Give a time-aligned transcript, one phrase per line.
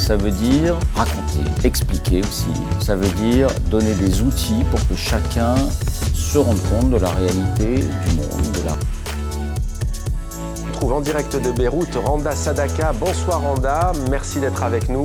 [0.00, 2.48] ça veut dire raconter, expliquer aussi.
[2.80, 5.54] Ça veut dire donner des outils pour que chacun
[6.14, 8.76] se rende compte de la réalité du monde, de la
[10.68, 12.94] On trouve en direct de Beyrouth Randa Sadaka.
[12.94, 15.04] Bonsoir Randa, merci d'être avec nous.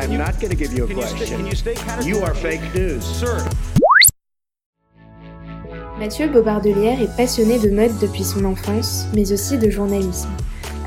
[0.00, 1.40] I'm not going to give you a question.
[2.06, 3.02] You are fake news.
[3.02, 3.44] Sir.
[5.98, 10.30] Mathieu Bobardelière est passionné de mode depuis son enfance, mais aussi de journalisme.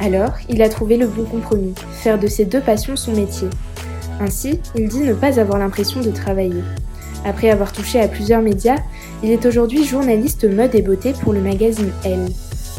[0.02, 3.47] Alors, il a trouvé le bon compromis, faire de ses deux passions son métier.
[4.19, 6.63] Ainsi, il dit ne pas avoir l'impression de travailler.
[7.25, 8.77] Après avoir touché à plusieurs médias,
[9.23, 12.27] il est aujourd'hui journaliste mode et beauté pour le magazine Elle.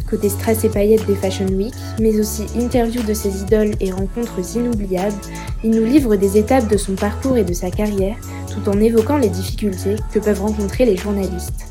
[0.08, 4.56] Côté stress et paillettes des Fashion Week, mais aussi interview de ses idoles et rencontres
[4.56, 5.16] inoubliables,
[5.62, 8.16] il nous livre des étapes de son parcours et de sa carrière,
[8.52, 11.66] tout en évoquant les difficultés que peuvent rencontrer les journalistes.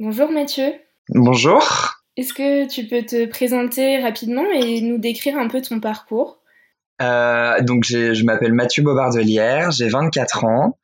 [0.00, 0.72] Bonjour Mathieu.
[1.10, 1.91] Bonjour.
[2.16, 6.42] Est-ce que tu peux te présenter rapidement et nous décrire un peu ton parcours?
[7.00, 10.78] Euh, Donc je m'appelle Mathieu Bobardelière, j'ai 24 ans.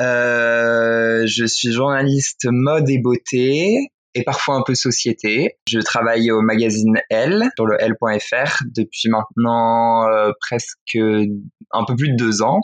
[0.00, 5.58] Euh, je suis journaliste mode et beauté et parfois un peu société.
[5.68, 12.08] Je travaille au magazine Elle sur le L.fr depuis maintenant euh, presque un peu plus
[12.12, 12.60] de deux ans.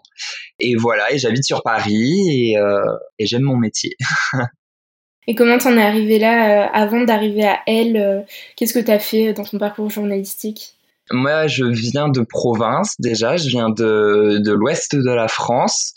[0.59, 2.57] Et voilà, et j'habite sur Paris et,
[3.19, 3.95] et j'aime mon métier.
[5.27, 8.21] Et comment t'en es arrivé là euh, avant d'arriver à Elle euh,
[8.57, 10.75] Qu'est-ce que t'as fait dans ton parcours journalistique?
[11.13, 15.95] Moi, je viens de province déjà, je viens de, de l'ouest de la France.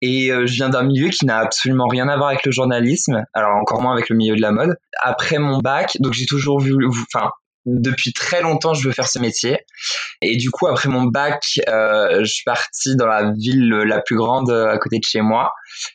[0.00, 3.24] Et euh, je viens d'un milieu qui n'a absolument rien à voir avec le journalisme,
[3.34, 4.76] alors encore moins avec le milieu de la mode.
[5.00, 7.30] Après mon bac, donc j'ai toujours vu, enfin
[7.68, 9.58] depuis très longtemps, je veux faire ce métier.
[10.22, 14.16] Et du coup, après mon bac, euh, je suis partie dans la ville la plus
[14.16, 15.52] grande euh, à côté de chez moi.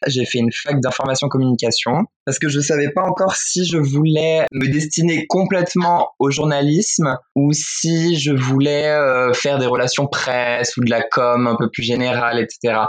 [0.07, 4.45] J'ai fait une fac d'information communication parce que je savais pas encore si je voulais
[4.51, 10.83] me destiner complètement au journalisme ou si je voulais euh, faire des relations presse ou
[10.83, 12.85] de la com un peu plus générale, etc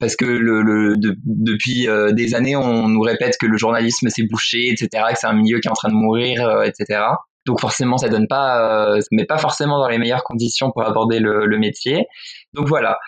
[0.00, 4.08] parce que le, le de, depuis euh, des années, on nous répète que le journalisme
[4.10, 7.00] c'est bouché, etc., que c'est un milieu qui est en train de mourir, euh, etc.
[7.46, 11.18] Donc forcément, ça donne pas, euh, mais pas forcément dans les meilleures conditions pour aborder
[11.18, 12.06] le, le métier.
[12.54, 12.98] Donc voilà,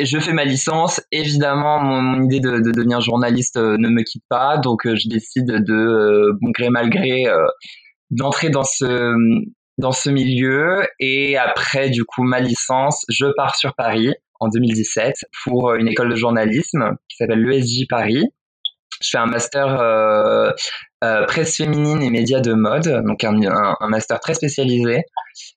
[0.00, 1.00] je fais ma licence.
[1.12, 6.32] Évidemment, mon, idée de, de, devenir journaliste ne me quitte pas, donc je décide de,
[6.40, 7.26] bon gré mal gré,
[8.10, 9.14] d'entrer dans ce
[9.78, 10.86] dans ce milieu.
[10.98, 15.14] Et après, du coup, ma licence, je pars sur Paris en 2017
[15.44, 18.24] pour une école de journalisme qui s'appelle l'ESJ Paris.
[19.00, 20.50] Je fais un master euh,
[21.04, 25.02] euh, presse féminine et médias de mode, donc un, un, master très spécialisé.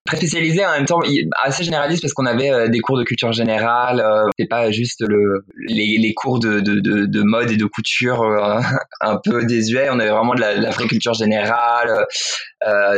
[0.06, 1.00] Très spécialisé en même temps
[1.42, 5.02] assez généraliste parce qu'on avait euh, des cours de culture générale, euh, c'était pas juste
[5.08, 8.60] le, les, les cours de, de, de, de, mode et de couture euh,
[9.00, 12.06] un peu désuets, on avait vraiment de la, la vraie culture générale,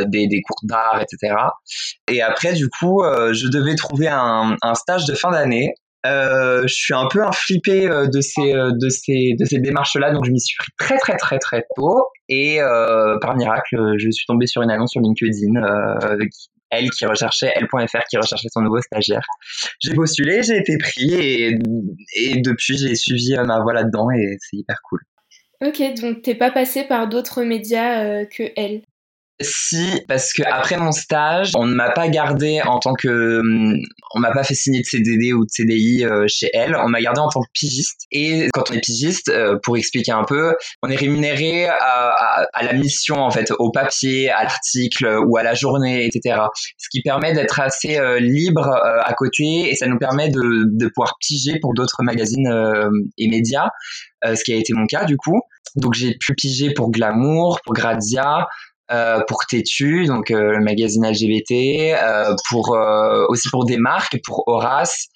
[0.08, 1.36] des, des cours d'art, etc.
[2.10, 6.94] Et après, du coup, je devais trouver un, un stage de fin d'année je suis
[6.94, 10.24] un peu un flippé euh, de ces euh, de ces de ces démarches là donc
[10.24, 12.06] je m'y suis pris très très très très tôt.
[12.28, 16.26] Et euh, par miracle je suis tombé sur une annonce sur LinkedIn euh,
[16.70, 19.24] elle qui recherchait elle.fr qui recherchait son nouveau stagiaire.
[19.80, 21.58] J'ai postulé j'ai été pris et,
[22.40, 25.00] depuis j'ai suivi ma voie là dedans et c'est hyper cool.
[25.64, 28.82] Ok, donc t'es pas passé par d'autres médias que elle?
[29.42, 33.78] Si, parce que après mon stage, on ne m'a pas gardé en tant que, hum,
[34.14, 36.76] on m'a pas fait signer de CDD ou de CDI euh, chez elle.
[36.76, 38.06] On m'a gardé en tant que pigiste.
[38.10, 42.62] Et quand on est pigiste, euh, pour expliquer un peu, on est rémunéré à, à,
[42.62, 46.40] la mission en fait, au papier, à l'article ou à la journée, etc.
[46.78, 48.68] Ce qui permet d'être assez euh, libre
[49.04, 52.48] à côté et ça nous permet de, de pouvoir piger pour d'autres magazines
[53.18, 53.68] et médias,
[54.24, 55.40] ce qui a été mon cas du coup.
[55.76, 58.46] Donc j'ai pu piger pour Glamour, pour Grazia,
[59.26, 62.76] pour Tétu, donc euh, le magazine LGBT, euh, pour
[63.28, 65.08] aussi pour des marques, pour Horace,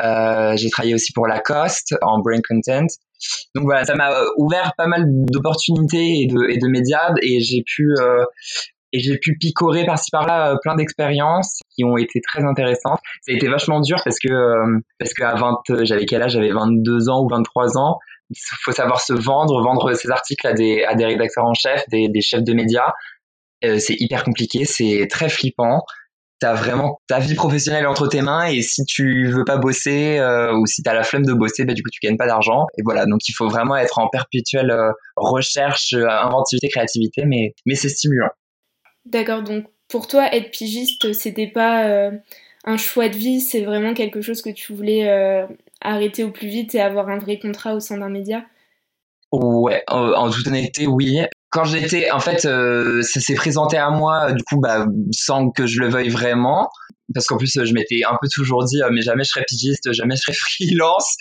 [0.00, 2.86] j'ai travaillé aussi pour Lacoste en brain content.
[3.54, 7.62] Donc voilà, ça m'a ouvert pas mal d'opportunités et de, et de médias et j'ai
[7.66, 7.94] pu
[8.92, 12.98] et j'ai pu picorer par-ci par-là plein d'expériences qui ont été très intéressantes.
[13.22, 14.28] Ça a été vachement dur parce que
[14.98, 16.32] parce qu'à 20 j'avais quel âge?
[16.32, 17.98] J'avais 22 ans ou 23 ans.
[18.30, 21.84] Il faut savoir se vendre, vendre ses articles à des à des rédacteurs en chef,
[21.90, 22.92] des, des chefs de médias.
[23.64, 25.82] Euh, c'est hyper compliqué, c'est très flippant.
[26.40, 30.56] T'as vraiment ta vie professionnelle entre tes mains et si tu veux pas bosser euh,
[30.56, 32.64] ou si t'as la flemme de bosser, bah, du coup tu gagnes pas d'argent.
[32.78, 37.74] Et voilà, donc il faut vraiment être en perpétuelle euh, recherche, inventivité, créativité, mais mais
[37.74, 38.30] c'est stimulant.
[39.04, 42.10] D'accord, donc pour toi être pigiste, c'était pas
[42.64, 45.46] un choix de vie, c'est vraiment quelque chose que tu voulais
[45.82, 48.46] arrêter au plus vite et avoir un vrai contrat au sein d'un média?
[49.32, 51.20] Ouais, en toute honnêteté, oui
[51.50, 55.66] quand j'étais, en fait, euh, ça s'est présenté à moi, du coup, bah, sans que
[55.66, 56.70] je le veuille vraiment,
[57.12, 59.92] parce qu'en plus, je m'étais un peu toujours dit, euh, mais jamais je serai pigiste,
[59.92, 61.16] jamais je serai freelance.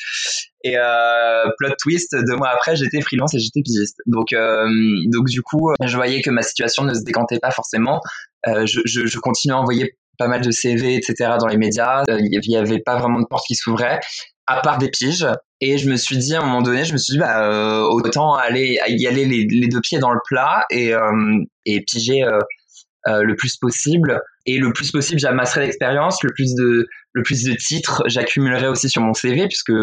[0.64, 3.98] Et euh, plot twist, deux mois après, j'étais freelance et j'étais pigiste.
[4.06, 8.02] Donc, donc du coup, je voyais que ma situation ne se décantait pas forcément.
[8.46, 11.38] je, je, continuais à envoyer pas mal de CV, etc.
[11.40, 12.04] dans les médias.
[12.10, 14.00] Il y avait pas vraiment de porte qui s'ouvrait
[14.48, 15.25] à part des piges.
[15.62, 17.82] Et je me suis dit, à un moment donné, je me suis dit, bah, euh,
[17.82, 23.24] autant aller, y aller les, deux pieds dans le plat et, euh, et piger euh,
[23.24, 24.22] le plus possible.
[24.46, 28.90] Et le plus possible, j'amasserai l'expérience, le plus de, le plus de titres, j'accumulerai aussi
[28.90, 29.74] sur mon CV, puisque,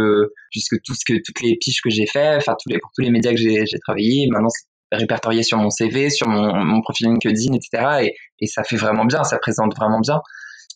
[0.51, 3.03] puisque tout ce que, toutes les piges que j'ai fait, enfin, tous les, pour tous
[3.03, 7.09] les médias que j'ai, travaillé, maintenant, c'est répertorié sur mon CV, sur mon, mon profil
[7.09, 8.07] LinkedIn, etc.
[8.07, 10.21] Et, et ça fait vraiment bien, ça présente vraiment bien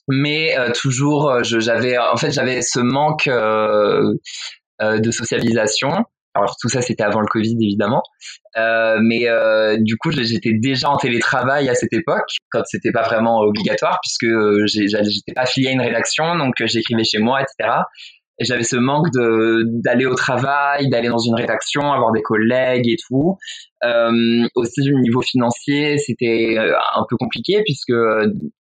[0.09, 4.03] mais euh, toujours euh, j'avais en fait j'avais ce manque euh,
[4.81, 6.05] de socialisation
[6.35, 8.03] alors tout ça c'était avant le Covid évidemment,
[8.57, 9.27] mais
[9.81, 14.33] du coup j'étais déjà en télétravail à cette époque quand c'était pas vraiment obligatoire puisque
[14.67, 17.81] j'étais pas affilié à une rédaction donc j'écrivais chez moi etc.
[18.41, 19.09] Et j'avais ce manque
[19.85, 23.37] d'aller au travail, d'aller dans une rédaction, avoir des collègues et tout.
[23.85, 27.93] Euh, aussi du niveau financier, c'était un peu compliqué puisque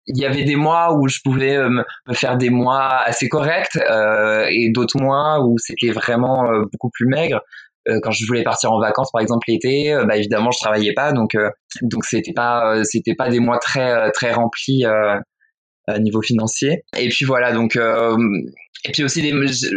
[0.07, 3.77] il y avait des mois où je pouvais euh, me faire des mois assez corrects
[3.77, 7.41] euh, et d'autres mois où c'était vraiment euh, beaucoup plus maigre.
[7.89, 11.13] Euh, quand je voulais partir en vacances, par exemple l'été, bah évidemment je travaillais pas,
[11.13, 11.37] donc
[11.83, 16.85] donc c'était pas c'était pas des mois très très remplis à niveau financier.
[16.97, 19.33] Et puis voilà, donc et puis aussi des,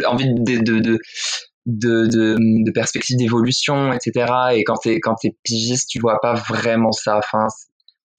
[0.06, 0.98] envie de, de, de
[1.66, 4.32] de, de, de perspectives d'évolution, etc.
[4.54, 7.18] Et quand t'es quand t'es pigiste, tu vois pas vraiment ça.
[7.18, 7.46] Enfin,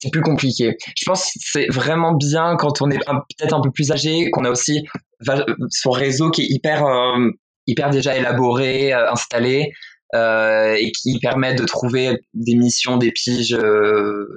[0.00, 0.76] c'est plus compliqué.
[0.96, 4.44] Je pense que c'est vraiment bien quand on est peut-être un peu plus âgé, qu'on
[4.44, 4.86] a aussi
[5.70, 7.30] son réseau qui est hyper, euh,
[7.66, 9.72] hyper déjà élaboré, euh, installé,
[10.14, 13.56] euh, et qui permet de trouver des missions, des piges,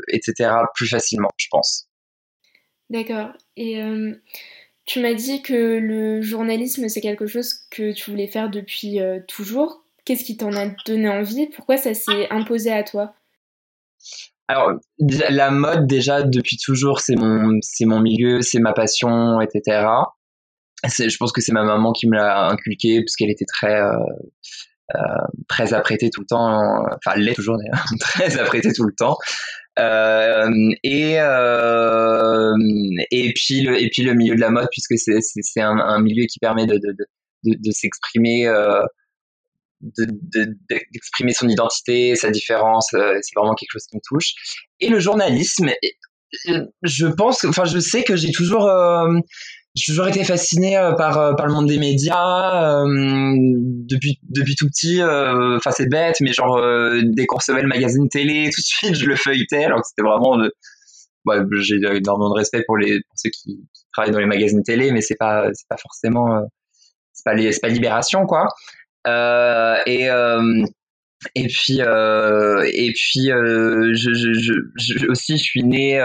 [0.10, 0.52] etc.
[0.76, 1.88] plus facilement, je pense.
[2.90, 3.32] D'accord.
[3.56, 3.82] Et
[4.86, 9.84] tu m'as dit que le journalisme, c'est quelque chose que tu voulais faire depuis toujours.
[10.06, 11.48] Qu'est-ce qui t'en a donné envie?
[11.48, 13.16] Pourquoi ça s'est imposé à toi?
[14.48, 19.88] Alors, la mode, déjà, depuis toujours, c'est mon, c'est mon milieu, c'est ma passion, etc.
[20.84, 23.96] Je pense que c'est ma maman qui me l'a inculqué, parce qu'elle était très, euh,
[24.96, 25.00] euh,
[25.48, 26.84] très apprêtée tout le temps.
[26.96, 29.18] Enfin, elle l'est toujours, d'ailleurs, très apprêtée tout le temps.
[29.80, 32.54] Euh, et euh,
[33.10, 36.00] et puis le et puis le milieu de la mode puisque c'est c'est un, un
[36.00, 36.96] milieu qui permet de de
[37.44, 38.84] de, de s'exprimer euh,
[39.84, 44.34] d'exprimer de, son identité, sa différence, euh, c'est vraiment quelque chose qui me touche.
[44.80, 45.70] Et le journalisme,
[46.84, 49.20] je pense, enfin, je sais que j'ai toujours, euh,
[49.76, 55.02] j'ai toujours été fasciné euh, par par le monde des médias depuis depuis tout petit.
[55.04, 56.62] Enfin, c'est bête, mais genre
[57.04, 59.66] dès qu'on recevait le magazine télé, tout de suite, je le feuilletais.
[59.66, 60.54] Alors que c'était vraiment de,
[61.26, 63.60] ouais, j'ai énormément de respect pour les pour ceux qui,
[63.92, 66.42] travaillent dans les magazines télé, mais c'est pas c'est pas forcément
[67.14, 68.48] c'est pas c'est pas Libération quoi.
[69.08, 70.66] Euh, et euh,
[71.36, 76.02] et puis euh, et puis je, je, aussi je suis né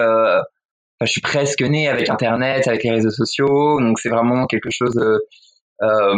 [1.01, 4.71] Enfin, je suis presque né avec Internet, avec les réseaux sociaux, donc c'est vraiment quelque
[4.71, 4.99] chose
[5.81, 6.17] euh,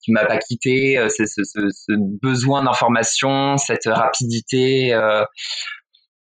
[0.00, 1.04] qui m'a pas quitté.
[1.08, 1.92] Ce, ce,
[2.22, 4.96] besoin d'information, cette rapidité.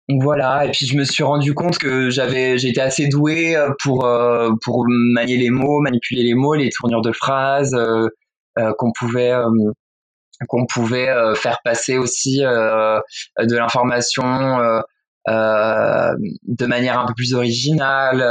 [0.09, 0.65] Voilà.
[0.65, 4.09] Et puis je me suis rendu compte que j'avais, j'étais assez doué pour
[4.63, 7.77] pour manier les mots, manipuler les mots, les tournures de phrases,
[8.79, 9.51] qu'on pouvait euh,
[10.49, 14.83] qu'on pouvait euh, faire passer aussi de l'information
[15.27, 18.23] de manière un peu plus originale,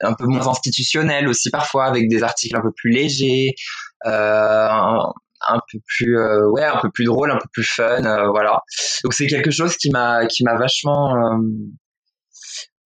[0.00, 3.54] un peu moins institutionnelle aussi parfois, avec des articles un peu plus légers,
[4.04, 5.12] un,
[5.48, 6.16] un, peu plus
[6.50, 8.60] ouais, un peu plus drôle, un peu plus fun, voilà.
[9.02, 11.40] Donc c'est quelque chose qui m'a qui m'a vachement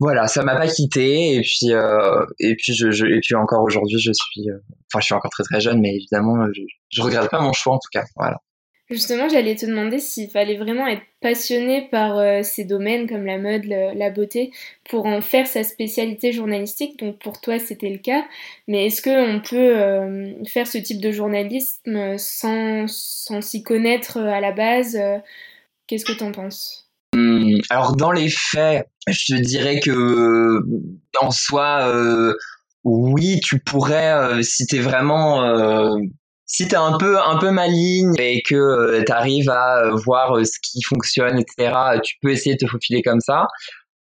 [0.03, 4.59] voilà, ça m'a pas quitté et puis euh, et puis encore aujourd'hui je suis euh,
[4.97, 7.79] je suis encore très très jeune mais évidemment je, je regrette pas mon choix en
[7.79, 8.03] tout cas.
[8.91, 13.39] Justement, j'allais te demander s'il fallait vraiment être passionné par euh, ces domaines comme la
[13.39, 14.51] mode, la beauté,
[14.91, 16.99] pour en faire sa spécialité journalistique.
[16.99, 18.27] Donc pour toi, c'était le cas.
[18.67, 24.51] Mais est-ce qu'on peut faire ce type de journalisme sans sans s'y connaître à la
[24.51, 24.99] base
[25.87, 26.92] Qu'est-ce que tu en penses?
[27.23, 30.61] Hum, alors dans les faits, je te dirais que
[31.21, 32.35] en soi, euh,
[32.85, 35.97] oui, tu pourrais euh, si t'es vraiment euh,
[36.47, 40.83] si t'es un peu un peu maligne et que tu arrives à voir ce qui
[40.83, 42.01] fonctionne, etc.
[42.03, 43.47] Tu peux essayer de te faufiler comme ça.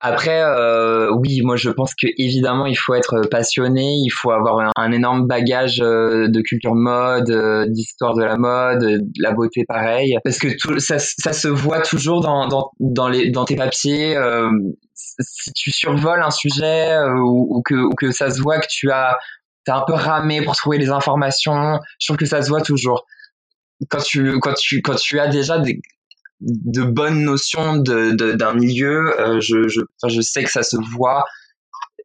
[0.07, 4.71] Après, euh, oui, moi je pense que évidemment il faut être passionné, il faut avoir
[4.77, 9.65] un, énorme bagage euh, de culture mode, euh, d'histoire de la mode, de la beauté
[9.67, 13.57] pareil, parce que tout, ça, ça se voit toujours dans, dans, dans, les, dans tes
[13.57, 14.15] papiers.
[14.15, 14.51] Euh,
[14.95, 18.91] si tu survoles un sujet ou, ou, que, ou que ça se voit que tu
[18.91, 19.17] as,
[19.69, 23.07] as un peu ramé pour trouver les informations, je trouve que ça se voit toujours
[23.89, 25.81] quand tu quand tu quand tu as déjà des,
[26.41, 31.25] de bonnes notions d'un de, milieu, euh, je, je, je sais que ça se voit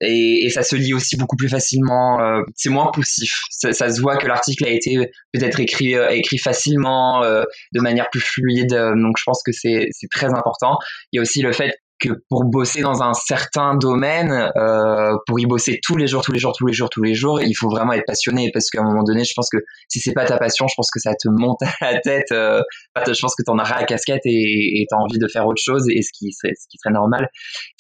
[0.02, 2.22] et, et, ça se lit aussi beaucoup plus facilement.
[2.22, 3.42] Euh, c'est moins poussif.
[3.50, 4.98] Ça, se voit que l'article a été
[5.34, 8.72] peut-être écrit, euh, écrit facilement, de manière plus fluide.
[8.72, 10.78] Donc je pense que c'est très important.
[11.12, 15.40] Il y a aussi le fait que pour bosser dans un certain domaine, euh, pour
[15.40, 17.54] y bosser tous les jours, tous les jours, tous les jours, tous les jours, il
[17.54, 20.26] faut vraiment être passionné parce qu'à un moment donné, je pense que si c'est pas
[20.26, 22.32] ta passion, je pense que ça te monte à la tête.
[22.32, 22.62] Euh,
[22.98, 25.86] je pense que t'en as ras la casquette et t'as envie de faire autre chose
[25.90, 27.30] et ce qui serait, ce qui serait normal.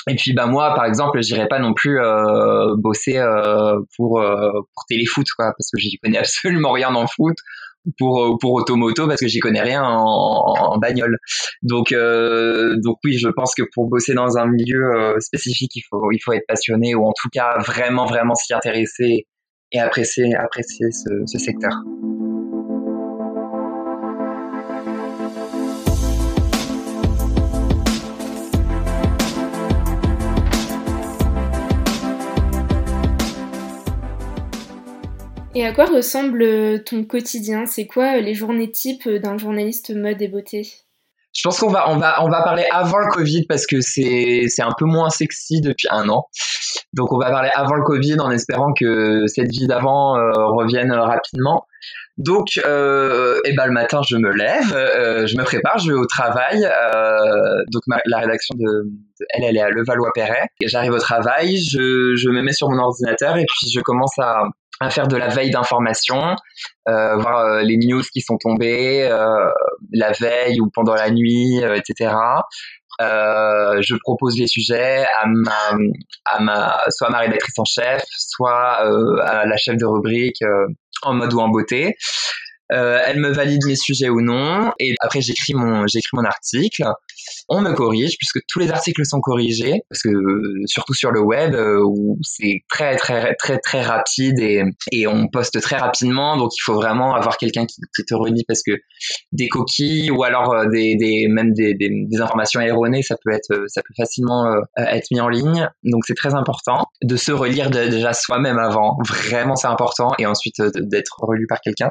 [0.08, 4.52] Et puis bah moi, par exemple, j'irais pas non plus euh, bosser euh, pour euh,
[4.74, 7.36] pour téléfoot quoi, parce que j'y connais absolument rien en foot
[7.98, 11.18] pour euh, pour automoto parce que j'y connais rien en, en bagnole.
[11.62, 15.84] Donc euh, donc oui, je pense que pour bosser dans un milieu euh, spécifique, il
[15.90, 19.28] faut il faut être passionné ou en tout cas vraiment vraiment s'y intéresser
[19.72, 21.74] et apprécier apprécier ce, ce secteur.
[35.60, 37.66] Et à quoi ressemble euh, ton quotidien?
[37.66, 40.66] C'est quoi euh, les journées types euh, d'un journaliste mode et beauté?
[41.36, 44.48] Je pense qu'on va on va on va parler avant le Covid parce que c'est
[44.60, 46.28] un peu moins sexy depuis un an.
[46.94, 51.66] Donc on va parler avant le Covid en espérant que cette vie d'avant revienne rapidement.
[52.18, 56.62] Donc et ben le matin je me lève, je me prépare, je vais au travail.
[57.72, 60.48] donc la rédaction de, de, elle elle est à Levallois-Perret.
[60.66, 64.46] J'arrive au travail, je je me mets sur mon ordinateur et puis je commence à
[64.80, 66.36] à faire de la veille d'information,
[66.88, 69.50] euh, voir euh, les news qui sont tombées euh,
[69.92, 72.16] la veille ou pendant la nuit, euh, etc.
[73.02, 75.78] Euh, je propose les sujets à ma,
[76.26, 78.82] à ma, soit à ma rédactrice en chef, soit
[79.24, 80.44] à la chef de rubrique
[81.04, 81.96] en mode ou en beauté.
[82.70, 86.84] Elle me valide mes sujets ou non, et après j'écris mon, j'écris mon article.
[87.48, 90.10] On me corrige puisque tous les articles sont corrigés parce que
[90.66, 95.28] surtout sur le web euh, où c'est très très très très rapide et, et on
[95.28, 98.72] poste très rapidement donc il faut vraiment avoir quelqu'un qui, te relit parce que
[99.32, 101.90] des coquilles ou alors euh, des, des même des, des,
[102.22, 105.70] informations erronées ça peut être ça peut facilement euh, être mis en ligne.
[105.84, 108.98] Donc c'est très important de se relire déjà soi-même avant.
[109.08, 110.12] Vraiment c'est important.
[110.18, 111.90] Et ensuite d'être relu par quelqu'un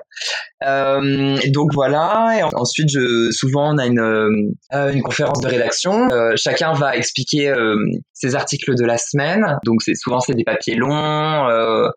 [0.69, 6.11] euh, donc voilà et ensuite je souvent on a une une conférence de rédaction.
[6.11, 7.77] Euh, chacun va expliquer euh,
[8.13, 9.59] ses articles de la semaine.
[9.65, 11.89] Donc c'est souvent c'est des papiers longs euh,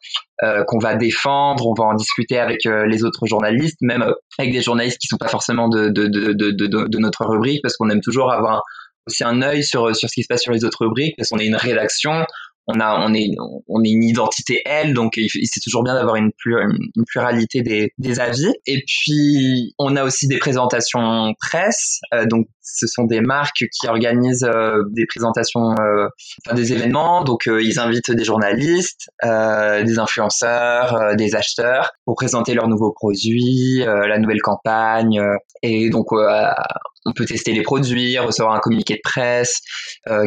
[0.43, 1.67] euh qu'on va défendre.
[1.67, 4.05] On va en discuter avec euh, les autres journalistes, même
[4.37, 8.63] avec des journalistes qui sont pas forcément de notre rubrique, parce qu'on aime toujours avoir
[9.07, 11.47] aussi un œil sur ce qui se passe sur les autres rubriques, parce qu'on est
[11.47, 12.25] une rédaction
[12.73, 13.27] on a on est
[13.67, 18.19] on est une identité elle donc c'est toujours bien d'avoir une, une, pluralité des, des
[18.19, 18.51] avis.
[18.65, 23.87] Et puis on a aussi des présentations presse euh, donc ce sont des marques qui
[23.87, 26.07] organisent euh, des présentations euh,
[26.45, 27.23] enfin, des événements.
[27.23, 32.67] Donc euh, ils invitent des journalistes euh, des influenceurs euh, des acheteurs pour présenter leurs
[32.67, 35.21] nouveaux produits la nouvelle campagne.
[35.63, 39.61] Et donc on peut tester les produits recevoir un communiqué de presse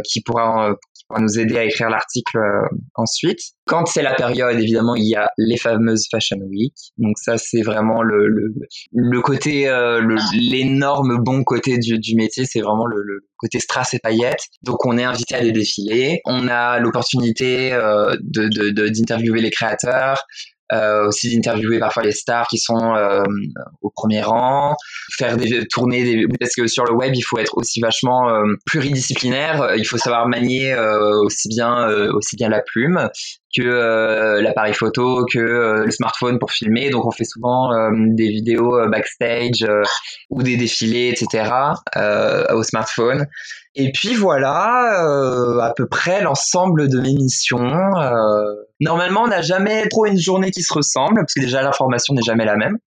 [0.04, 0.74] qui pourra
[1.14, 3.38] pour nous aider à écrire l'article euh, ensuite.
[3.66, 6.74] Quand c'est la période, évidemment, il y a les fameuses Fashion Week.
[6.98, 8.52] Donc ça, c'est vraiment le, le,
[8.92, 10.02] le côté, euh,
[10.34, 14.44] l'énorme bon côté du, du métier, c'est vraiment le, le, côté strass et paillettes.
[14.62, 16.20] Donc on est invité à les défiler.
[16.24, 20.24] On a l'opportunité euh, de d'interviewer de, les créateurs,
[20.72, 23.22] euh, aussi d'interviewer parfois les stars qui sont euh,
[23.82, 24.74] au premier rang,
[25.16, 28.54] faire des tournées des, parce que sur le web il faut être aussi vachement euh,
[28.64, 33.10] pluridisciplinaire, il faut savoir manier euh, aussi bien aussi bien la plume
[33.56, 36.90] que l'appareil photo, que le smartphone pour filmer.
[36.90, 39.64] Donc on fait souvent des vidéos backstage
[40.30, 41.50] ou des défilés, etc.
[42.52, 43.26] au smartphone.
[43.76, 47.58] Et puis voilà, euh, à peu près l'ensemble de mes missions.
[47.58, 52.14] Euh, normalement, on n'a jamais trop une journée qui se ressemble, parce que déjà l'information
[52.14, 52.78] n'est jamais la même.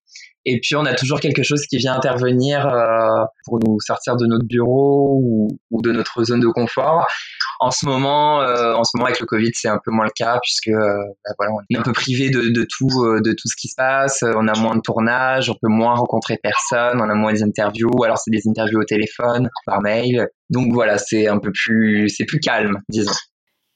[0.45, 4.25] Et puis on a toujours quelque chose qui vient intervenir euh, pour nous sortir de
[4.25, 5.19] notre bureau
[5.71, 7.05] ou, de notre zone de confort.
[7.59, 10.11] En ce moment, euh, en ce moment avec le Covid, c'est un peu moins le
[10.15, 13.31] cas puisque euh, bah voilà, on est un peu privé de, de tout, euh, de
[13.31, 14.23] tout ce qui se passe.
[14.23, 18.17] On a moins de tournage, on peut moins rencontrer personne, on a moins d'interviews, alors
[18.17, 20.27] c'est des interviews au téléphone, par mail.
[20.49, 23.11] Donc voilà, c'est un peu plus, c'est plus calme, disons.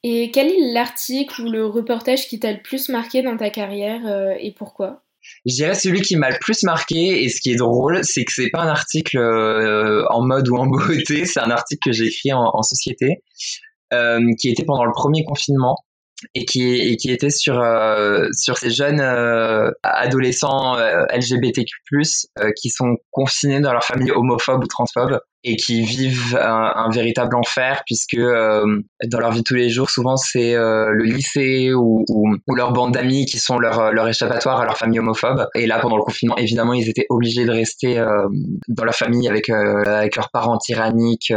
[0.04, 4.02] Et quel est l'article ou le reportage qui t'a le plus marqué dans ta carrière
[4.40, 5.04] et pourquoi?
[5.46, 8.32] Je dirais celui qui m'a le plus marqué et ce qui est drôle, c'est que
[8.34, 12.06] c'est pas un article euh, en mode ou en beauté, c'est un article que j'ai
[12.06, 13.24] écrit en, en société
[14.38, 15.78] qui était pendant le premier confinement
[16.36, 21.74] et qui, et qui était sur, euh, sur ces jeunes euh, adolescents euh, LGBTQ+,
[22.40, 26.90] euh, qui sont confinés dans leur famille homophobe ou transphobe et qui vivent un, un
[26.90, 31.04] véritable enfer puisque euh, dans leur vie de tous les jours, souvent c'est euh, le
[31.04, 35.00] lycée ou, ou, ou leur bande d'amis qui sont leur, leur échappatoire à leur famille
[35.00, 35.48] homophobe.
[35.56, 38.04] Et là, pendant le confinement, évidemment, ils étaient obligés de rester
[38.68, 41.34] dans leur famille avec, avec leurs parents tyranniques,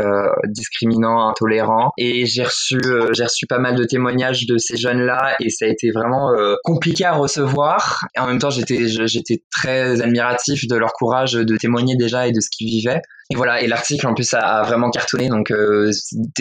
[0.48, 1.92] discriminants, intolérants.
[1.98, 2.78] Et j'ai reçu,
[3.12, 6.30] j'ai reçu pas mal de témoignages de ces jeunes-là et ça a été vraiment
[6.62, 8.06] compliqué à recevoir.
[8.16, 12.32] Et en même temps, j'étais, j'étais très admiratif de leur courage de témoigner déjà et
[12.32, 13.00] de ce qu'ils vivaient.
[13.30, 15.90] Et voilà, et l'article en plus a, vraiment cartonné, donc euh,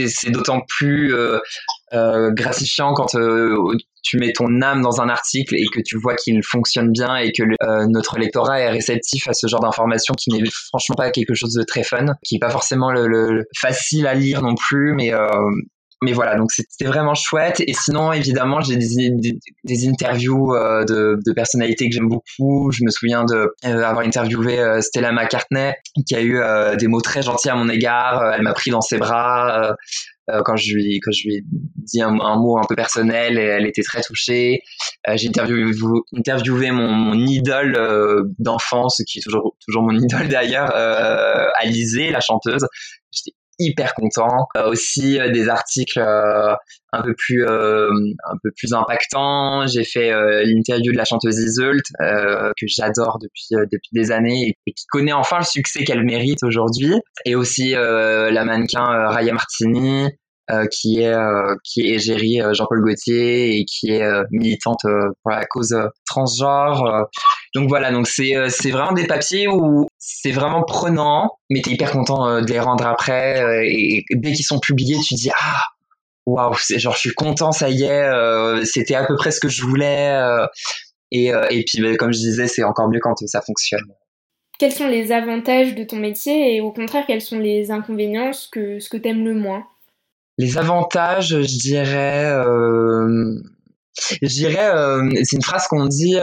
[0.06, 1.40] c'est d'autant plus euh,
[1.94, 3.58] euh, gratifiant quand euh,
[4.04, 7.32] tu mets ton âme dans un article et que tu vois qu'il fonctionne bien et
[7.32, 11.36] que euh, notre lectorat est réceptif à ce genre d'information qui n'est franchement pas quelque
[11.36, 14.94] chose de très fun, qui est pas forcément le, le facile à lire non plus,
[14.94, 15.14] mais
[16.04, 17.62] mais voilà, donc c'était vraiment chouette.
[17.62, 19.12] Et sinon, évidemment, j'ai des,
[19.64, 22.72] des, interviews euh, de, de, personnalités que j'aime beaucoup.
[22.72, 25.74] Je me souviens de euh, interviewé euh, Stella McCartney,
[26.06, 26.40] qui a eu
[26.78, 28.34] des mots très gentils à mon égard.
[28.34, 29.76] Elle m'a pris dans ses bras.
[30.46, 33.66] quand je lui quand je lui ai dit un, mot un peu personnel et elle
[33.66, 34.62] était très touchée
[35.16, 37.78] j'ai interviewé, mon, idole
[38.40, 40.74] d'enfance qui est toujours toujours mon idole d'ailleurs
[41.60, 42.66] Alizée la chanteuse
[43.64, 44.48] hyper content.
[44.58, 46.54] Euh, aussi euh, des articles euh,
[46.92, 49.66] un peu plus un peu plus impactants.
[49.68, 50.12] J'ai fait
[50.46, 55.40] l'interview de la chanteuse Iseult que j'adore depuis depuis des années et, qui connaît enfin
[55.40, 56.94] le succès qu'elle mérite aujourd'hui.
[57.26, 60.10] Et aussi la mannequin Raya Martini.
[60.72, 65.76] Qui est euh, qui est égérie Jean-Paul Gaultier et qui est militante pour la cause
[66.06, 67.08] transgenre.
[67.54, 71.92] Donc voilà, donc c'est c'est vraiment des papiers où c'est vraiment prenant, mais t'es hyper
[71.92, 73.42] content euh, de les rendre après.
[73.42, 75.62] Euh, et, dès qu'ils sont publiés, tu dis ah
[76.26, 79.40] waouh, c'est genre je suis content, ça y est, euh, c'était à peu près ce
[79.40, 80.18] que je voulais.
[81.12, 83.86] et, et puis bah, comme je disais, c'est encore mieux quand ça fonctionne.
[84.58, 88.48] Quels sont les avantages de ton métier et au contraire quels sont les inconvénients, ce
[88.50, 89.64] que ce que t'aimes le moins?
[90.40, 92.34] Les avantages, je dirais.
[94.22, 94.72] Je dirais,
[95.24, 96.18] c'est une phrase qu'on dit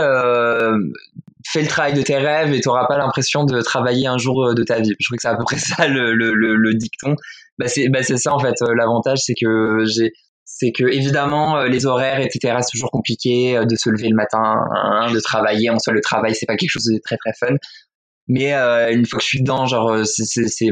[1.46, 4.44] fais le travail de tes rêves et tu n'auras pas l'impression de travailler un jour
[4.44, 4.92] euh, de ta vie.
[4.98, 7.14] Je crois que c'est à peu près ça le, le, le, dicton.
[7.58, 8.54] Bah c'est bah ça en fait.
[8.62, 10.12] Euh, l'avantage c'est que j'ai
[10.44, 14.42] c'est que évidemment euh, les horaires etc c'est toujours compliqué de se lever le matin,
[14.74, 15.70] hein, de travailler.
[15.70, 17.56] En soi le travail c'est pas quelque chose de très très fun.
[18.28, 20.68] Mais euh, une fois que je suis dedans, genre c'est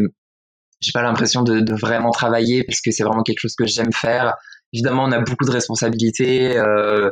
[0.80, 3.92] j'ai pas l'impression de, de, vraiment travailler parce que c'est vraiment quelque chose que j'aime
[3.92, 4.36] faire.
[4.72, 6.56] Évidemment, on a beaucoup de responsabilités.
[6.58, 7.10] Euh,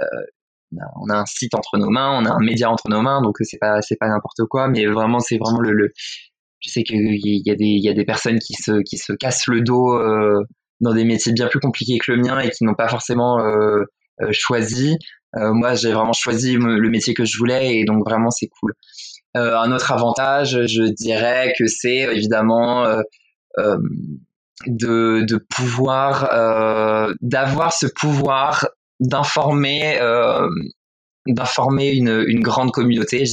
[0.00, 0.20] euh,
[1.00, 3.36] on a un site entre nos mains, on a un média entre nos mains, donc
[3.40, 5.92] c'est pas c'est pas n'importe quoi, mais vraiment c'est vraiment le, le,
[6.60, 9.12] je sais qu'il y a des il y a des personnes qui se qui se
[9.12, 10.42] cassent le dos euh,
[10.80, 13.84] dans des métiers bien plus compliqués que le mien et qui n'ont pas forcément euh,
[14.20, 14.96] euh choisi.
[15.36, 18.72] Euh, moi, j'ai vraiment choisi le métier que je voulais et donc vraiment c'est cool.
[19.36, 22.86] Euh, un autre avantage, je dirais que c'est évidemment
[24.66, 26.30] de, de pouvoir
[27.20, 28.66] d'avoir ce pouvoir
[29.00, 30.48] d'informer euh,
[31.26, 33.24] d'informer une, une grande communauté.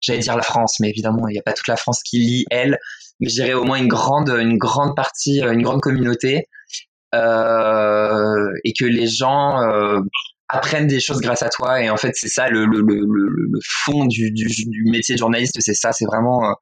[0.00, 2.44] J'allais dire la France, mais évidemment, il n'y a pas toute la France qui lit
[2.50, 2.78] elle,
[3.20, 6.48] mais je au moins une grande, une grande partie, une grande communauté,
[7.14, 10.00] euh, et que les gens euh,
[10.48, 11.82] apprennent des choses grâce à toi.
[11.82, 14.46] Et en fait, c'est ça le, le, le, fond du, du,
[14.84, 16.52] métier de journaliste, c'est ça, c'est vraiment euh,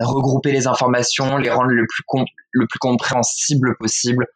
[0.00, 4.26] regrouper les informations, les rendre le plus, le plus compréhensible possible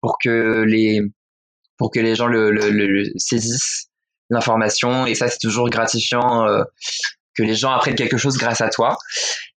[0.00, 1.00] pour que les
[1.76, 3.88] pour que les gens le, le, le saisissent
[4.28, 6.46] l'information et ça c'est toujours gratifiant
[7.34, 8.96] que les gens apprennent quelque chose grâce à toi.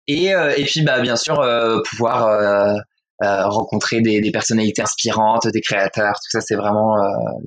[0.07, 1.37] Et, et puis bah bien sûr
[1.88, 2.77] pouvoir
[3.20, 6.94] rencontrer des, des, personnalités inspirantes, des créateurs, tout ça c'est vraiment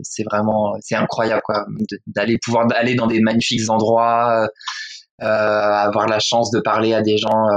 [0.01, 1.65] c'est vraiment c'est incroyable quoi
[2.07, 4.47] d'aller pouvoir aller dans des magnifiques endroits,
[5.19, 7.47] avoir la chance de parler à des gens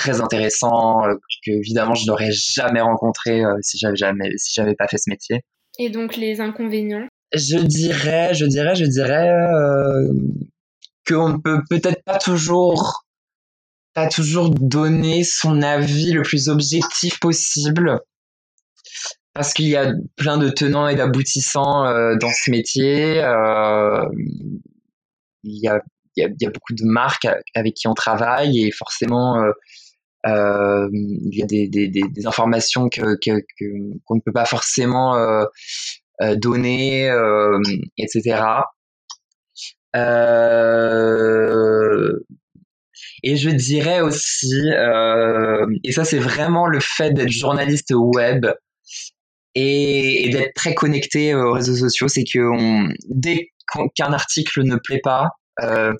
[0.00, 1.02] très intéressants
[1.44, 5.44] que évidemment je n'aurais jamais rencontré si j'avais jamais si j'avais pas fait ce métier.
[5.78, 7.06] Et donc les inconvénients?
[7.32, 10.12] Je dirais, je dirais, je dirais euh,
[11.06, 13.04] qu'on ne peut peut-être pas toujours,
[13.94, 18.00] pas toujours donner son avis le plus objectif possible.
[19.32, 23.22] Parce qu'il y a plein de tenants et d'aboutissants euh, dans ce métier.
[23.22, 24.04] Euh,
[25.44, 25.80] il, y a,
[26.16, 29.40] il, y a, il y a beaucoup de marques avec qui on travaille et forcément
[29.40, 29.52] euh,
[30.24, 33.42] il y a des, des, des, informations que, que,
[34.04, 35.44] qu'on ne peut pas forcément euh,
[36.22, 37.58] euh donner, euh,
[37.96, 38.42] etc.
[39.96, 41.10] Euh,
[43.22, 48.46] et je dirais aussi, euh, et ça c'est vraiment le fait d'être journaliste web
[49.54, 53.50] et, et d'être très connecté aux réseaux sociaux, c'est que on, dès
[53.94, 55.28] qu'un article ne plaît pas,
[55.62, 55.92] euh,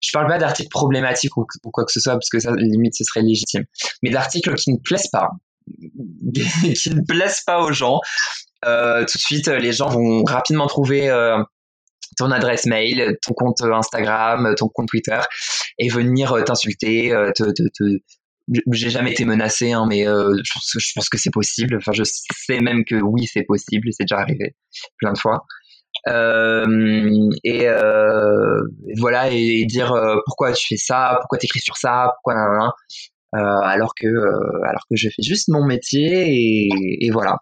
[0.00, 3.04] je parle pas d'articles problématiques ou, quoi que ce soit parce que ça limite ce
[3.04, 3.64] serait légitime
[4.02, 5.30] mais d'articles qui ne plaisent pas
[6.34, 8.00] qui ne plaisent pas aux gens
[8.64, 11.42] euh, tout de suite les gens vont rapidement trouver euh,
[12.16, 15.20] ton adresse mail ton compte Instagram ton compte Twitter
[15.78, 17.84] et venir euh, t'insulter euh, te, te, te
[18.72, 20.52] j'ai jamais été menacé, hein, mais euh, je
[20.94, 21.76] pense que, que c'est possible.
[21.76, 23.88] Enfin, je sais même que oui, c'est possible.
[23.90, 24.54] C'est déjà arrivé
[24.98, 25.44] plein de fois.
[26.08, 28.60] Euh, et, euh,
[28.98, 32.70] voilà et, dire euh, pourquoi tu fais ça, pourquoi t'écris sur ça, pourquoi nan,
[33.32, 34.06] nan, alors que
[34.64, 37.38] alors que je fais juste mon métier et, et voilà.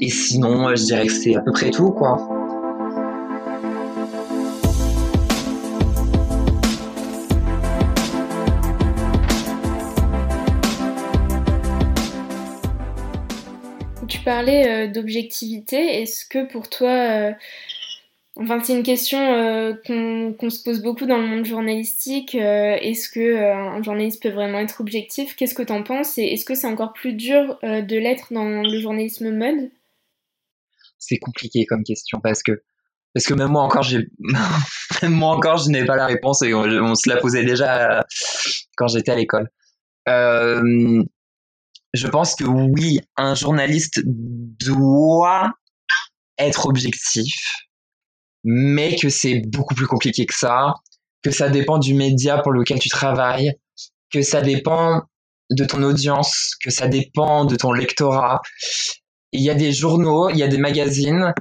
[0.00, 2.37] Et sinon, je dirais que c'est à peu près tout quoi.
[14.28, 16.02] Euh, d'objectivité.
[16.02, 17.32] Est-ce que pour toi, euh,
[18.36, 23.36] enfin c'est une question euh, qu'on se pose beaucoup dans le monde journalistique, est-ce que
[23.36, 25.34] un journaliste peut vraiment être objectif?
[25.34, 26.18] Qu'est-ce que tu en penses?
[26.18, 29.70] Et est-ce que c'est encore plus dur de l'être dans le journalisme mode?
[30.98, 32.62] C'est compliqué comme question parce que
[33.14, 34.08] parce que même moi encore j'ai
[35.08, 38.04] moi encore je n'ai pas la réponse et on, se la posait déjà
[38.76, 39.48] quand j'étais à l'école.
[41.94, 45.52] Je pense que oui, un journaliste doit
[46.38, 47.40] être objectif,
[48.44, 50.74] mais que c'est beaucoup plus compliqué que ça,
[51.22, 53.54] que ça dépend du média pour lequel tu travailles,
[54.10, 55.02] que ça dépend
[55.50, 58.40] de ton audience, que ça dépend de ton lectorat.
[59.32, 61.32] Il y a des journaux, il y a des magazines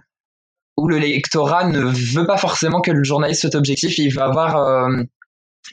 [0.78, 4.58] où le lectorat ne veut pas forcément que le journaliste soit objectif, il va avoir
[4.58, 5.04] euh,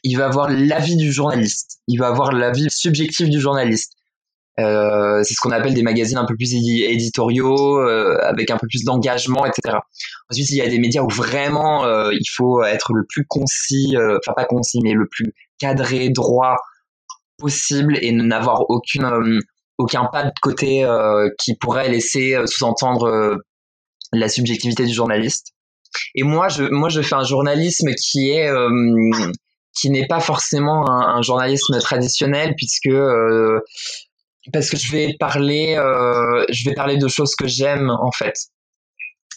[0.03, 3.93] il va avoir l'avis du journaliste, il va avoir l'avis subjectif du journaliste.
[4.61, 8.67] Euh, c'est ce qu'on appelle des magazines un peu plus éditoriaux, euh, avec un peu
[8.69, 9.79] plus d'engagement, etc.
[10.31, 13.97] Ensuite, il y a des médias où vraiment euh, il faut être le plus concis,
[13.97, 16.57] euh, enfin pas concis, mais le plus cadré, droit
[17.39, 19.41] possible et n'avoir aucune euh,
[19.79, 20.87] aucun pas de côté
[21.41, 23.41] qui pourrait laisser sous-entendre
[24.13, 25.49] la subjectivité du journaliste.
[26.15, 28.49] Et moi, je moi je fais un journalisme qui est
[29.75, 33.61] qui n'est pas forcément un, un, journalisme traditionnel puisque euh,
[34.53, 38.35] parce que je vais parler, euh, je vais parler de choses que j'aime en fait.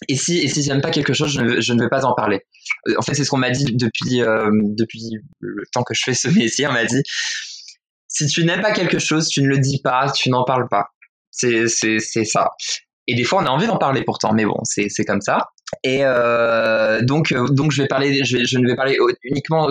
[0.08, 2.13] Et si et si j'aime pas quelque chose, je ne, je ne vais pas en
[2.13, 2.41] parler.
[2.98, 5.02] En fait, c'est ce qu'on m'a dit depuis euh, depuis
[5.39, 6.67] le temps que je fais ce métier.
[6.67, 7.02] On m'a dit
[8.08, 10.88] si tu n'aimes pas quelque chose, tu ne le dis pas, tu n'en parles pas.
[11.32, 12.52] C'est ça.
[13.08, 15.50] Et des fois, on a envie d'en parler pourtant, mais bon, c'est comme ça.
[15.84, 19.69] Et euh, donc, euh, donc je vais parler, je, je, ne vais parler uniquement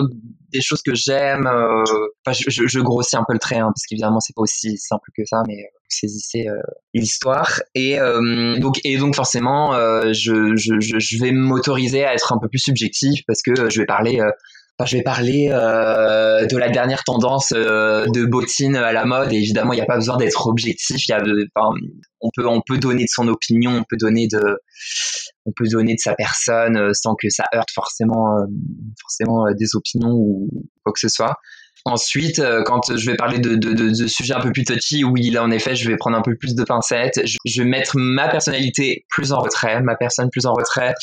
[0.51, 1.47] des choses que j'aime.
[1.47, 1.83] Euh,
[2.25, 5.09] enfin, je, je, grossis un peu le trait, hein, parce qu'évidemment c'est pas aussi simple
[5.15, 6.61] que ça, mais vous saisissez euh,
[6.93, 7.61] l'histoire.
[7.73, 9.73] Et euh, donc, et donc forcément,
[10.13, 13.87] je, je, je vais m'autoriser à être un peu plus subjectif parce que je vais
[13.87, 14.21] parler
[14.85, 19.33] je vais parler euh, de la dernière tendance euh, de bottines à la mode.
[19.33, 21.07] Et évidemment, il n'y a pas besoin d'être objectif.
[21.07, 21.17] Y a,
[21.55, 21.75] enfin,
[22.21, 24.59] on peut, on peut donner de son opinion, on peut donner de,
[25.47, 28.45] on peut donner de sa personne euh, sans que ça heurte forcément, euh,
[29.01, 30.49] forcément euh, des opinions ou
[30.83, 31.35] quoi que ce soit.
[31.85, 35.43] Ensuite, quand je vais parler de, de, de, sujets un peu plus touchy, oui, là
[35.43, 37.21] en effet, je vais prendre un peu plus de pincettes.
[37.23, 40.93] Je, je vais mettre ma personnalité plus en retrait, ma personne plus en retrait,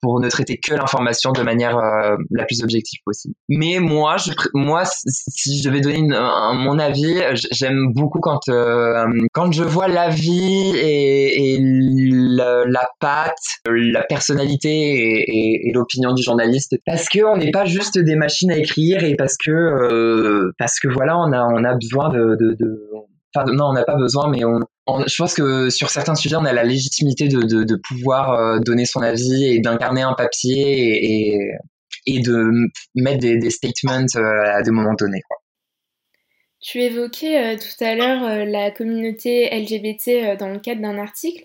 [0.00, 3.34] pour ne traiter que l'information de manière euh, la plus objective possible.
[3.48, 7.20] Mais moi, je, moi, si je devais donner mon avis,
[7.52, 14.02] j'aime beaucoup quand euh, quand je vois la vie et, et la, la, patte, la
[14.02, 18.58] personnalité et, et, l'opinion du journaliste, parce que on n'est pas juste des machines à
[18.58, 22.56] écrire et parce que euh, parce que voilà, on a on a besoin de, de,
[22.58, 22.90] de
[23.36, 26.44] Enfin, non, on n'a pas besoin, mais on, je pense que sur certains sujets, on
[26.44, 31.50] a la légitimité de, pouvoir euh, donner son avis et d'incarner un papier et, et,
[32.06, 32.50] et, de
[32.94, 35.22] mettre des, des statements euh, à des moments donnés.
[35.28, 35.38] Quoi.
[36.64, 40.96] Tu évoquais euh, tout à l'heure euh, la communauté LGBT euh, dans le cadre d'un
[40.96, 41.44] article.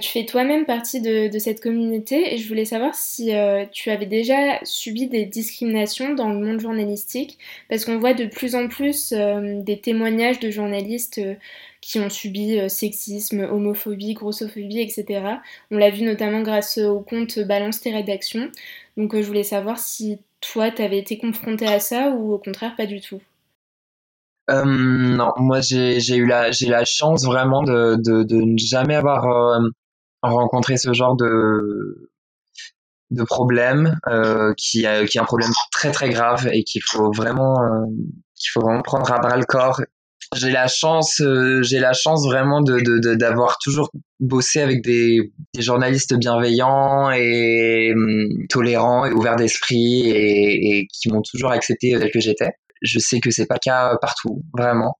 [0.00, 3.30] tu fais toi-même partie de, de, cette communauté et je voulais savoir si
[3.70, 8.56] tu avais déjà subi des discriminations dans le monde journalistique parce qu'on voit de plus
[8.56, 11.20] en plus des témoignages de journalistes
[11.80, 15.04] qui ont subi sexisme, homophobie, grossophobie, etc.
[15.70, 18.50] On l'a vu notamment grâce au compte Balance tes rédactions.
[18.96, 22.74] Donc je voulais savoir si toi, tu avais été confronté à ça ou au contraire
[22.74, 23.20] pas du tout.
[24.50, 28.56] Euh, non, moi j'ai j'ai eu la j'ai la chance vraiment de de, de ne
[28.58, 29.68] jamais avoir euh,
[30.22, 32.10] rencontré ce genre de
[33.10, 37.54] de problème euh, qui qui est un problème très très grave et qu'il faut vraiment
[37.62, 37.86] euh,
[38.34, 39.80] qu'il faut vraiment prendre à bras le corps.
[40.34, 42.80] J'ai la chance euh, j'ai la chance vraiment de
[43.14, 50.78] d'avoir toujours bossé avec des, des journalistes bienveillants et hum, tolérants et ouverts d'esprit et,
[50.80, 52.50] et qui m'ont toujours accepté tel que j'étais.
[52.82, 54.98] Je sais que c'est pas le cas partout, vraiment.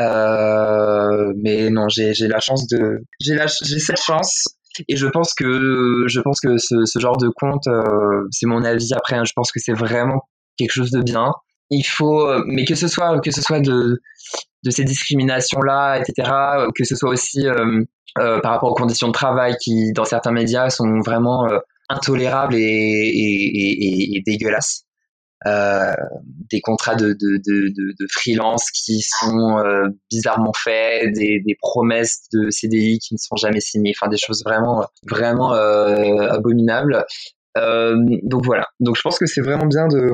[0.00, 3.36] Euh, mais non, j'ai la chance de, j'ai
[3.78, 4.44] cette chance
[4.88, 8.64] et je pense que je pense que ce, ce genre de compte, euh, c'est mon
[8.64, 9.16] avis après.
[9.16, 10.22] Hein, je pense que c'est vraiment
[10.56, 11.32] quelque chose de bien.
[11.70, 14.00] Il faut, mais que ce soit que ce soit de
[14.64, 16.30] de ces discriminations là, etc.
[16.74, 17.82] Que ce soit aussi euh,
[18.18, 22.54] euh, par rapport aux conditions de travail qui, dans certains médias, sont vraiment euh, intolérables
[22.54, 24.84] et, et, et dégueulasses.
[25.46, 25.92] Euh,
[26.50, 32.98] des contrats de, de, de, freelance qui sont euh, bizarrement faits, des, promesses de CDI
[32.98, 37.04] qui ne sont jamais signées, enfin des choses vraiment vraiment euh, abominables.
[37.56, 38.66] donc voilà.
[38.80, 40.10] Donc je pense que c'est vraiment bien de,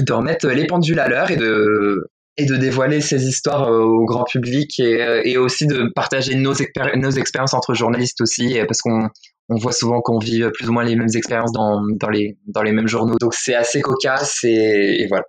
[0.00, 4.24] de remettre les pendules à l'heure et de et de dévoiler ces histoires au grand
[4.24, 6.52] public et, et aussi de partager nos,
[6.96, 9.08] nos expériences entre journalistes aussi parce qu'on
[9.48, 12.62] on voit souvent qu'on vit plus ou moins les mêmes expériences dans, dans, les, dans
[12.62, 13.16] les mêmes journaux.
[13.20, 15.24] Donc c'est assez cocasse et, voilà.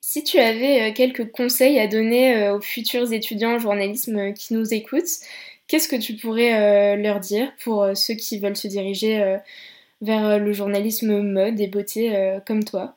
[0.00, 4.54] Si tu avais euh, quelques conseils à donner euh, aux futurs étudiants en journalisme qui
[4.54, 5.02] nous écoutent,
[5.66, 9.38] qu'est-ce que tu pourrais euh, leur dire pour ceux qui veulent se diriger
[10.00, 12.94] vers le journalisme mode et beauté comme toi?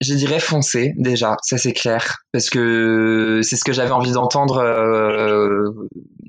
[0.00, 4.56] Je dirais foncer déjà, ça c'est clair, parce que c'est ce que j'avais envie d'entendre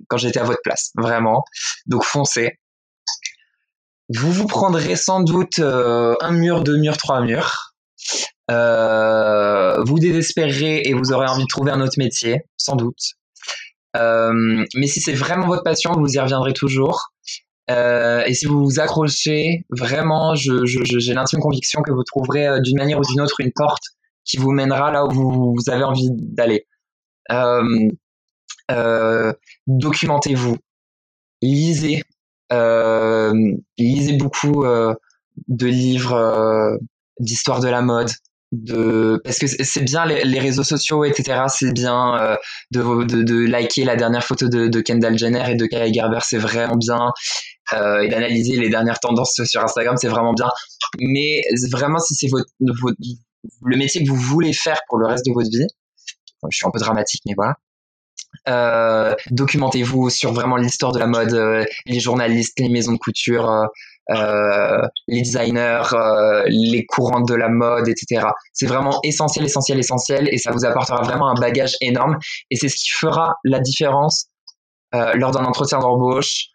[0.07, 1.43] quand j'étais à votre place, vraiment.
[1.87, 2.57] Donc foncez,
[4.13, 7.73] vous vous prendrez sans doute euh, un mur, deux murs, trois murs.
[8.51, 12.99] Euh, vous désespérerez et vous aurez envie de trouver un autre métier, sans doute.
[13.97, 17.11] Euh, mais si c'est vraiment votre passion, vous y reviendrez toujours.
[17.71, 22.47] Euh, et si vous vous accrochez, vraiment, j'ai je, je, l'intime conviction que vous trouverez
[22.47, 23.83] euh, d'une manière ou d'une autre une porte
[24.23, 26.67] qui vous mènera là où vous, vous avez envie d'aller.
[29.67, 30.57] Documentez-vous,
[31.41, 32.14] lisez, euh,
[32.51, 34.93] lisez beaucoup euh,
[35.47, 36.77] de livres euh,
[37.19, 38.09] d'histoire de la mode,
[38.51, 42.35] de parce que c'est bien les, réseaux sociaux etc c'est bien euh,
[42.71, 47.11] de, liker la dernière photo de, Kendall Jenner et de Kylie Gerber c'est vraiment bien.
[47.73, 50.49] Euh, et d'analyser les dernières tendances sur Instagram c'est vraiment bien.
[50.99, 55.31] Mais vraiment si c'est votre, le métier que vous voulez faire pour le reste de
[55.33, 55.67] votre vie
[56.51, 57.55] je suis un peu dramatique mais voilà
[58.47, 63.49] euh, documentez-vous sur vraiment l'histoire de la mode, euh, les journalistes, les maisons de couture,
[64.11, 65.83] euh, les designers,
[66.47, 68.27] les courants de la mode, etc.
[68.53, 72.17] C'est vraiment essentiel, essentiel, essentiel, et ça vous apportera vraiment un bagage énorme.
[72.51, 74.27] Et c'est ce qui fera la différence
[75.15, 76.45] lors d'un entretien d'embauche.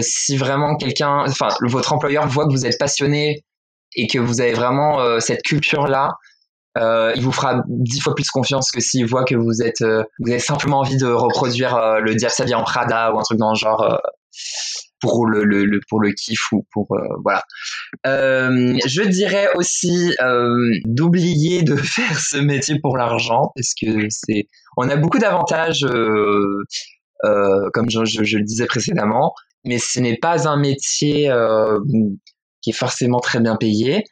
[0.00, 3.44] si vraiment quelqu'un, enfin, votre employeur voit que vous êtes passionné
[3.94, 6.14] et que vous avez vraiment cette culture-là,
[6.78, 10.02] euh, il vous fera dix fois plus confiance que s'il voit que vous êtes, euh,
[10.20, 13.38] vous avez simplement envie de reproduire euh, le Diable s'habille en Prada ou un truc
[13.38, 13.98] dans le genre euh,
[15.00, 16.86] pour le, le, le, pour le kiff ou pour
[17.24, 17.42] voilà.
[18.04, 20.14] je dirais aussi
[20.84, 26.64] d'oublier de faire ce métier pour l'argent parce que c'est, on a beaucoup d'avantages, comme
[27.90, 31.28] je, je, je, le disais précédemment, mais ce n'est pas un métier
[32.60, 34.04] qui est forcément très bien payé.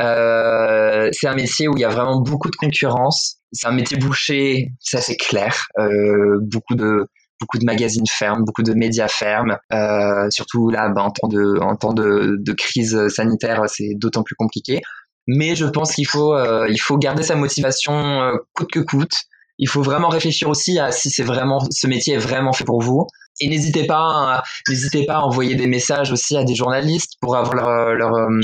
[0.00, 3.36] Euh, c'est un métier où il y a vraiment beaucoup de concurrence.
[3.52, 5.66] C'est un métier bouché, ça c'est clair.
[5.78, 7.06] Euh, beaucoup de
[7.40, 9.56] beaucoup de magazines ferment, beaucoup de médias ferment.
[9.72, 14.22] Euh, surtout là, bah, en temps de, en temps de, de crise sanitaire, c'est d'autant
[14.22, 14.80] plus compliqué.
[15.26, 19.12] Mais je pense qu'il faut, euh, il faut garder sa motivation euh, coûte que coûte.
[19.58, 22.82] Il faut vraiment réfléchir aussi à si c'est vraiment, ce métier est vraiment fait pour
[22.82, 23.06] vous.
[23.40, 27.54] Et n'hésitez pas, n'hésitez pas à envoyer des messages aussi à des journalistes pour avoir
[27.54, 28.40] leur, leur euh,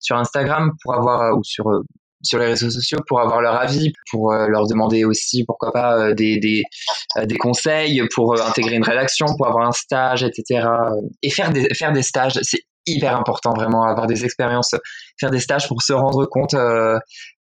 [0.00, 1.64] sur Instagram, pour avoir ou sur
[2.22, 6.38] sur les réseaux sociaux pour avoir leur avis, pour leur demander aussi pourquoi pas des
[6.38, 6.62] des,
[7.24, 10.66] des conseils, pour intégrer une rédaction, pour avoir un stage, etc.
[11.22, 14.74] Et faire des faire des stages, c'est hyper important vraiment avoir des expériences,
[15.18, 16.98] faire des stages pour se rendre compte euh,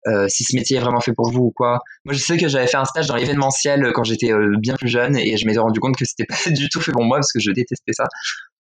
[0.06, 1.80] euh, si ce métier est vraiment fait pour vous ou quoi.
[2.04, 4.88] Moi, je sais que j'avais fait un stage dans l'événementiel quand j'étais euh, bien plus
[4.88, 7.32] jeune et je m'étais rendu compte que c'était pas du tout fait pour moi parce
[7.32, 8.04] que je détestais ça.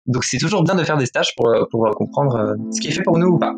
[0.07, 3.03] Donc, c'est toujours bien de faire des stages pour, pour comprendre ce qui est fait
[3.03, 3.53] pour nous ou pas.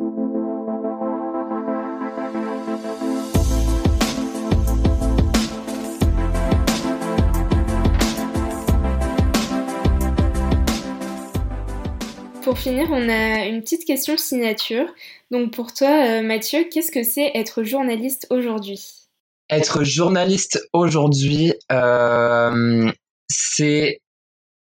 [12.54, 14.86] Pour finir, on a une petite question signature.
[15.32, 19.08] Donc pour toi, euh, Mathieu, qu'est-ce que c'est être journaliste aujourd'hui?
[19.50, 22.92] Être journaliste aujourd'hui, euh,
[23.28, 24.02] c'est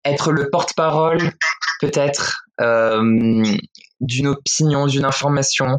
[0.05, 1.31] être le porte-parole,
[1.81, 3.45] peut-être, euh,
[4.01, 5.79] d'une opinion, d'une information.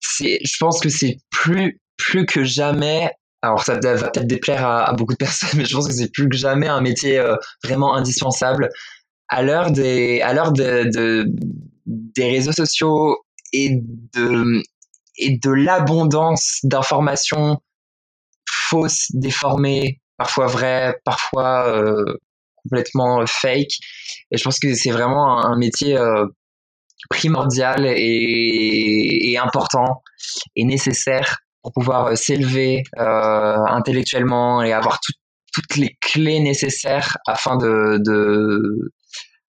[0.00, 3.10] C'est, je pense que c'est plus, plus que jamais
[3.42, 6.30] alors ça va peut-être déplaire à, beaucoup de personnes, mais je pense que c'est plus
[6.30, 7.22] que jamais un métier
[7.62, 8.70] vraiment indispensable
[9.32, 11.24] à l'heure des, à l'heure de, de,
[11.86, 13.16] des réseaux sociaux
[13.54, 13.70] et
[14.12, 14.62] de,
[15.16, 17.58] et de l'abondance d'informations
[18.46, 22.04] fausses, déformées, parfois vraies, parfois euh,
[22.62, 23.72] complètement fake.
[24.30, 26.26] Et je pense que c'est vraiment un, métier euh,
[27.08, 30.02] primordial et, important
[30.56, 35.00] et nécessaire pour pouvoir euh, s'élever euh, intellectuellement et avoir
[35.52, 38.92] toutes les clés nécessaires afin de, de,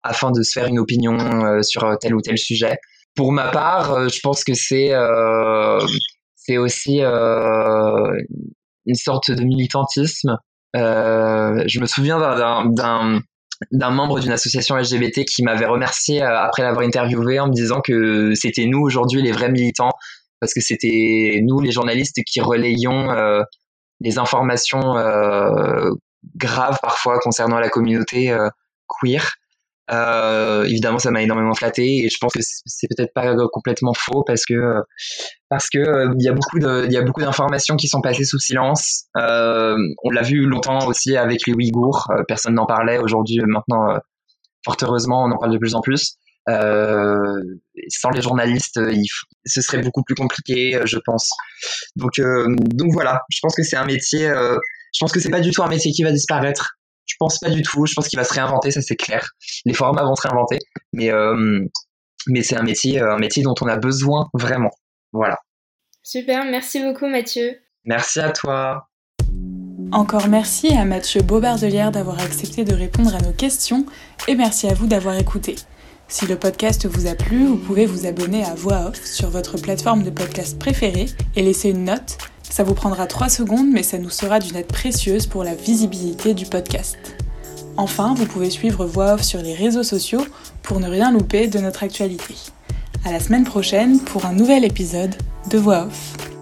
[0.04, 2.78] afin de se faire une opinion euh, sur euh, tel ou tel sujet.
[3.16, 4.92] Pour ma part, euh, je pense que c'est
[6.36, 10.38] c'est aussi une sorte de militantisme.
[10.74, 13.22] je me souviens d'un
[13.72, 18.34] d'un membre d'une association LGBT qui m'avait remercié après l'avoir interviewé en me disant que
[18.34, 19.92] c'était nous aujourd'hui les vrais militants
[20.40, 23.42] parce que c'était nous les journalistes qui relayions euh,
[24.00, 25.90] des informations euh,
[26.36, 28.50] graves parfois concernant la communauté euh,
[28.88, 29.34] queer
[29.92, 34.24] euh, évidemment, ça m'a énormément flatté et je pense que c'est peut-être pas complètement faux
[34.24, 34.84] parce que
[35.50, 38.02] parce que euh, il y a beaucoup de il y a beaucoup d'informations qui sont
[38.02, 39.06] passées sous silence.
[39.18, 42.08] Euh, on l'a vu longtemps aussi avec les Ouïghours.
[42.12, 43.00] Euh, personne n'en parlait.
[43.00, 43.98] Aujourd'hui, maintenant,
[44.64, 46.19] fort heureusement, on en parle de plus en plus.
[46.48, 49.06] Sans les journalistes, il,
[49.46, 51.30] ce serait beaucoup plus compliqué, je pense.
[51.96, 53.22] Donc donc voilà.
[53.30, 54.28] Je pense que c'est un métier.
[54.28, 57.50] je pense que c'est pas du tout un métier qui va disparaître je pense pas
[57.50, 57.86] du tout.
[57.86, 59.32] Je pense qu'il va se réinventer, ça c'est clair.
[59.66, 60.60] Les formats vont se réinventer,
[60.94, 61.66] mais euh,
[62.28, 64.72] mais c'est un métier, euh, un métier dont on a besoin vraiment.
[65.12, 65.38] Voilà.
[66.04, 67.58] Super, merci beaucoup Mathieu.
[67.86, 68.88] Merci à toi.
[69.92, 73.86] Encore merci à Mathieu Bobardelière d'avoir accepté de répondre à nos questions
[74.28, 75.56] et merci à vous d'avoir écouté.
[76.10, 79.58] Si le podcast vous a plu, vous pouvez vous abonner à Voix Off sur votre
[79.58, 82.18] plateforme de podcast préférée et laisser une note
[82.50, 86.34] ça vous prendra 3 secondes, mais ça nous sera d'une aide précieuse pour la visibilité
[86.34, 86.98] du podcast.
[87.78, 90.26] Enfin, vous pouvez suivre Voix Off sur les réseaux sociaux
[90.64, 92.34] pour ne rien louper de notre actualité.
[93.06, 95.16] À la semaine prochaine pour un nouvel épisode
[95.50, 96.39] de Voix Off.